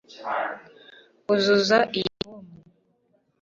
[1.33, 2.55] Uzuza iyi fomu